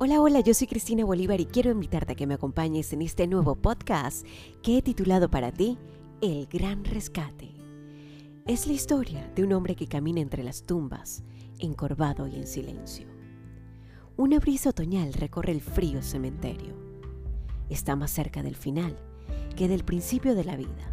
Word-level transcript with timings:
Hola, 0.00 0.20
hola, 0.20 0.38
yo 0.38 0.54
soy 0.54 0.68
Cristina 0.68 1.04
Bolívar 1.04 1.40
y 1.40 1.46
quiero 1.46 1.72
invitarte 1.72 2.12
a 2.12 2.14
que 2.14 2.28
me 2.28 2.34
acompañes 2.34 2.92
en 2.92 3.02
este 3.02 3.26
nuevo 3.26 3.56
podcast 3.56 4.24
que 4.62 4.78
he 4.78 4.82
titulado 4.82 5.28
para 5.28 5.50
ti 5.50 5.76
El 6.20 6.46
Gran 6.46 6.84
Rescate. 6.84 7.52
Es 8.46 8.68
la 8.68 8.74
historia 8.74 9.28
de 9.34 9.42
un 9.42 9.52
hombre 9.52 9.74
que 9.74 9.88
camina 9.88 10.20
entre 10.20 10.44
las 10.44 10.62
tumbas, 10.62 11.24
encorvado 11.58 12.28
y 12.28 12.36
en 12.36 12.46
silencio. 12.46 13.08
Una 14.16 14.38
brisa 14.38 14.70
otoñal 14.70 15.14
recorre 15.14 15.50
el 15.50 15.60
frío 15.60 16.00
cementerio. 16.00 16.76
Está 17.68 17.96
más 17.96 18.12
cerca 18.12 18.44
del 18.44 18.54
final 18.54 18.96
que 19.56 19.66
del 19.66 19.82
principio 19.82 20.36
de 20.36 20.44
la 20.44 20.54
vida. 20.54 20.92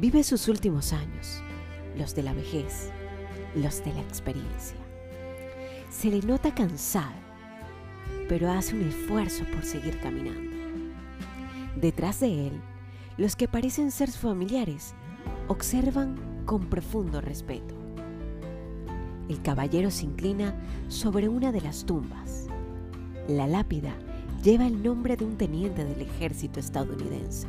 Vive 0.00 0.24
sus 0.24 0.48
últimos 0.48 0.94
años, 0.94 1.42
los 1.98 2.14
de 2.14 2.22
la 2.22 2.32
vejez, 2.32 2.90
los 3.54 3.84
de 3.84 3.92
la 3.92 4.00
experiencia. 4.00 4.78
Se 5.90 6.08
le 6.08 6.22
nota 6.22 6.54
cansado 6.54 7.21
pero 8.32 8.50
hace 8.50 8.74
un 8.74 8.88
esfuerzo 8.88 9.44
por 9.52 9.62
seguir 9.62 9.98
caminando. 10.00 10.56
Detrás 11.78 12.20
de 12.20 12.46
él, 12.46 12.52
los 13.18 13.36
que 13.36 13.46
parecen 13.46 13.90
ser 13.90 14.10
familiares 14.10 14.94
observan 15.48 16.16
con 16.46 16.64
profundo 16.64 17.20
respeto. 17.20 17.74
El 19.28 19.42
caballero 19.42 19.90
se 19.90 20.06
inclina 20.06 20.54
sobre 20.88 21.28
una 21.28 21.52
de 21.52 21.60
las 21.60 21.84
tumbas. 21.84 22.46
La 23.28 23.46
lápida 23.46 23.92
lleva 24.42 24.66
el 24.66 24.82
nombre 24.82 25.18
de 25.18 25.26
un 25.26 25.36
teniente 25.36 25.84
del 25.84 26.00
ejército 26.00 26.58
estadounidense. 26.58 27.46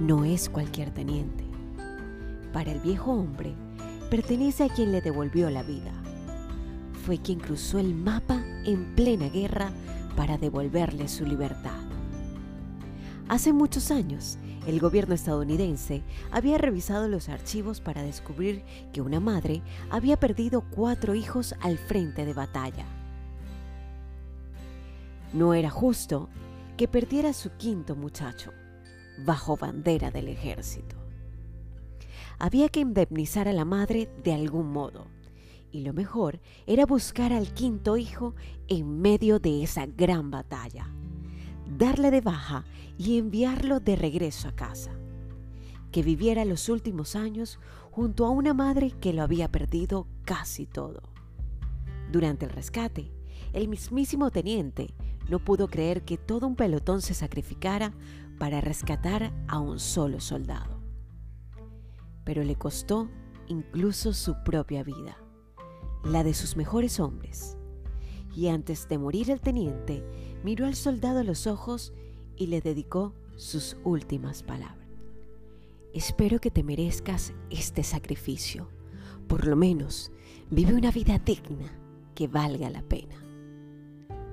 No 0.00 0.24
es 0.24 0.48
cualquier 0.48 0.90
teniente. 0.90 1.44
Para 2.52 2.72
el 2.72 2.80
viejo 2.80 3.12
hombre, 3.12 3.54
pertenece 4.10 4.64
a 4.64 4.68
quien 4.68 4.90
le 4.90 5.00
devolvió 5.00 5.48
la 5.48 5.62
vida 5.62 5.92
fue 7.04 7.18
quien 7.18 7.40
cruzó 7.40 7.78
el 7.78 7.94
mapa 7.94 8.42
en 8.64 8.94
plena 8.94 9.28
guerra 9.28 9.72
para 10.16 10.38
devolverle 10.38 11.08
su 11.08 11.24
libertad. 11.24 11.80
Hace 13.28 13.52
muchos 13.52 13.90
años, 13.90 14.38
el 14.66 14.80
gobierno 14.80 15.14
estadounidense 15.14 16.02
había 16.30 16.58
revisado 16.58 17.08
los 17.08 17.28
archivos 17.28 17.80
para 17.80 18.02
descubrir 18.02 18.64
que 18.92 19.00
una 19.00 19.20
madre 19.20 19.62
había 19.90 20.18
perdido 20.18 20.62
cuatro 20.70 21.14
hijos 21.14 21.54
al 21.60 21.78
frente 21.78 22.26
de 22.26 22.34
batalla. 22.34 22.84
No 25.32 25.54
era 25.54 25.70
justo 25.70 26.28
que 26.76 26.88
perdiera 26.88 27.32
su 27.32 27.50
quinto 27.56 27.94
muchacho, 27.94 28.52
bajo 29.24 29.56
bandera 29.56 30.10
del 30.10 30.28
ejército. 30.28 30.96
Había 32.38 32.68
que 32.68 32.80
indemnizar 32.80 33.48
a 33.48 33.52
la 33.52 33.64
madre 33.64 34.10
de 34.24 34.34
algún 34.34 34.72
modo 34.72 35.06
y 35.72 35.82
lo 35.82 35.92
mejor 35.92 36.40
era 36.66 36.86
buscar 36.86 37.32
al 37.32 37.52
quinto 37.52 37.96
hijo 37.96 38.34
en 38.68 39.00
medio 39.00 39.38
de 39.38 39.62
esa 39.62 39.86
gran 39.86 40.30
batalla, 40.30 40.88
darle 41.78 42.10
de 42.10 42.20
baja 42.20 42.64
y 42.98 43.18
enviarlo 43.18 43.80
de 43.80 43.96
regreso 43.96 44.48
a 44.48 44.52
casa. 44.52 44.92
Que 45.92 46.02
viviera 46.02 46.44
los 46.44 46.68
últimos 46.68 47.16
años 47.16 47.58
junto 47.90 48.26
a 48.26 48.30
una 48.30 48.54
madre 48.54 48.92
que 49.00 49.12
lo 49.12 49.22
había 49.22 49.50
perdido 49.50 50.06
casi 50.24 50.66
todo. 50.66 51.02
Durante 52.12 52.46
el 52.46 52.52
rescate, 52.52 53.12
el 53.52 53.68
mismísimo 53.68 54.30
teniente 54.30 54.94
no 55.28 55.44
pudo 55.44 55.68
creer 55.68 56.02
que 56.04 56.18
todo 56.18 56.46
un 56.46 56.56
pelotón 56.56 57.02
se 57.02 57.14
sacrificara 57.14 57.92
para 58.38 58.60
rescatar 58.60 59.32
a 59.48 59.58
un 59.58 59.78
solo 59.78 60.20
soldado. 60.20 60.80
Pero 62.24 62.44
le 62.44 62.56
costó 62.56 63.08
incluso 63.48 64.12
su 64.12 64.36
propia 64.44 64.84
vida 64.84 65.16
la 66.04 66.24
de 66.24 66.34
sus 66.34 66.56
mejores 66.56 67.00
hombres. 67.00 67.56
Y 68.34 68.48
antes 68.48 68.88
de 68.88 68.98
morir 68.98 69.30
el 69.30 69.40
teniente, 69.40 70.04
miró 70.44 70.66
al 70.66 70.74
soldado 70.74 71.20
a 71.20 71.24
los 71.24 71.46
ojos 71.46 71.92
y 72.36 72.46
le 72.46 72.60
dedicó 72.60 73.14
sus 73.36 73.76
últimas 73.84 74.42
palabras. 74.42 74.80
Espero 75.92 76.40
que 76.40 76.50
te 76.50 76.62
merezcas 76.62 77.32
este 77.50 77.82
sacrificio. 77.82 78.68
Por 79.26 79.46
lo 79.46 79.56
menos, 79.56 80.12
vive 80.50 80.74
una 80.74 80.90
vida 80.90 81.18
digna 81.18 81.76
que 82.14 82.28
valga 82.28 82.70
la 82.70 82.82
pena. 82.82 83.16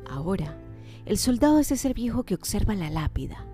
Ahora, 0.08 0.62
el 1.06 1.18
soldado 1.18 1.60
es 1.60 1.72
ese 1.72 1.94
viejo 1.94 2.24
que 2.24 2.36
observa 2.36 2.76
la 2.76 2.90
lápida. 2.90 3.46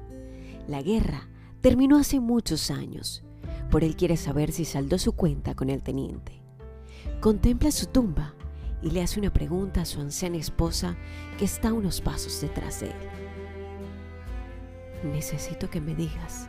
La 0.68 0.82
guerra 0.82 1.30
terminó 1.62 1.98
hace 1.98 2.20
muchos 2.20 2.72
años. 2.72 3.24
Por 3.72 3.84
él 3.84 3.96
quiere 3.96 4.18
saber 4.18 4.52
si 4.52 4.66
saldó 4.66 4.98
su 4.98 5.14
cuenta 5.14 5.56
con 5.56 5.70
el 5.70 5.82
teniente. 5.82 6.43
Contempla 7.22 7.72
su 7.72 7.88
tumba 7.88 8.34
y 8.82 8.92
le 8.92 9.02
hace 9.02 9.20
una 9.20 9.32
pregunta 9.32 9.82
a 9.82 9.86
su 9.86 10.02
anciana 10.02 10.38
esposa 10.38 10.96
que 11.38 11.46
está 11.46 11.74
unos 11.74 12.02
pasos 12.02 12.42
detrás 12.42 12.82
de 12.82 12.88
él. 12.88 12.96
Necesito 15.14 15.70
que 15.70 15.82
me 15.82 15.96
digas 15.96 16.48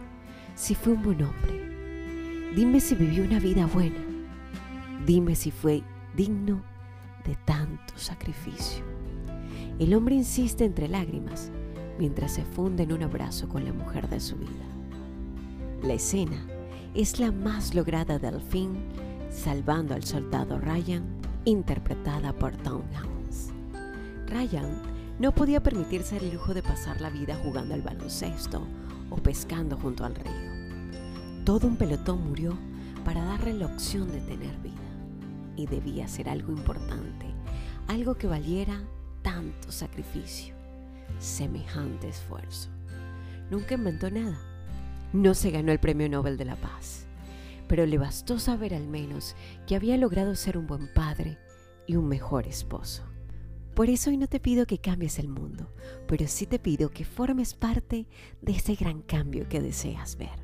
si 0.55 0.75
fue 0.75 0.93
un 0.93 1.03
buen 1.03 1.23
hombre. 1.23 2.53
Dime 2.55 2.81
si 2.81 2.95
vivió 2.95 3.25
una 3.25 3.41
vida 3.41 3.67
buena. 3.67 3.99
Dime 5.07 5.35
si 5.35 5.51
fue 5.51 5.83
digno 6.17 6.63
de 7.25 7.37
tanto 7.45 7.97
sacrificio. 7.97 8.85
El 9.79 9.95
hombre 9.95 10.15
insiste 10.15 10.65
entre 10.65 10.89
lágrimas 10.89 11.51
mientras 11.99 12.33
se 12.33 12.45
funde 12.45 12.85
en 12.85 12.93
un 12.93 13.03
abrazo 13.03 13.49
con 13.49 13.65
la 13.65 13.73
mujer 13.73 14.09
de 14.09 14.21
su 14.21 14.37
vida. 14.37 14.51
La 15.83 15.95
escena 15.95 16.47
es 16.95 17.19
la 17.19 17.33
más 17.33 17.75
lograda 17.75 18.19
del 18.19 18.41
film 18.41 18.77
salvando 19.35 19.95
al 19.95 20.05
soldado 20.05 20.59
Ryan, 20.59 21.05
interpretada 21.45 22.33
por 22.33 22.57
Tom 22.59 22.83
Hanks. 22.95 23.51
Ryan 24.29 24.81
no 25.19 25.33
podía 25.35 25.63
permitirse 25.63 26.17
el 26.17 26.33
lujo 26.33 26.55
de 26.55 26.63
pasar 26.63 27.01
la 27.01 27.11
vida 27.11 27.37
jugando 27.43 27.75
al 27.75 27.83
baloncesto 27.83 28.63
o 29.11 29.17
pescando 29.17 29.77
junto 29.77 30.05
al 30.05 30.15
río. 30.15 31.45
Todo 31.45 31.67
un 31.67 31.77
pelotón 31.77 32.27
murió 32.27 32.57
para 33.05 33.25
darle 33.25 33.55
la 33.55 33.67
opción 33.67 34.11
de 34.11 34.21
tener 34.21 34.57
vida. 34.59 34.75
Y 35.57 35.67
debía 35.67 36.09
ser 36.09 36.29
algo 36.29 36.53
importante, 36.53 37.27
algo 37.87 38.15
que 38.15 38.27
valiera 38.27 38.81
tanto 39.23 39.71
sacrificio, 39.71 40.55
semejante 41.19 42.09
esfuerzo. 42.09 42.71
Nunca 43.51 43.75
inventó 43.75 44.11
nada. 44.11 44.39
No 45.13 45.35
se 45.35 45.51
ganó 45.51 45.71
el 45.71 45.79
Premio 45.79 46.09
Nobel 46.09 46.37
de 46.37 46.45
la 46.45 46.57
Paz 46.57 47.07
pero 47.69 47.87
le 47.87 47.99
bastó 47.99 48.39
saber 48.39 48.75
al 48.75 48.87
menos 48.87 49.37
que 49.67 49.77
había 49.77 49.97
logrado 49.97 50.35
ser 50.35 50.59
un 50.59 50.67
buen 50.67 50.93
padre 50.93 51.39
y 51.87 51.97
un 51.97 52.09
mejor 52.09 52.47
esposo. 52.47 53.05
Por 53.75 53.91
eso 53.91 54.11
hoy 54.11 54.17
no 54.17 54.29
te 54.29 54.39
pido 54.39 54.67
que 54.67 54.79
cambies 54.79 55.19
el 55.19 55.29
mundo, 55.29 55.73
pero 56.07 56.29
sí 56.29 56.47
te 56.47 56.61
pido 56.61 56.91
que 56.91 57.05
formes 57.05 57.55
parte 57.55 58.07
de 58.41 58.53
ese 58.53 58.77
gran 58.77 59.03
cambio 59.03 59.49
que 59.49 59.61
deseas 59.61 60.17
ver. 60.17 60.44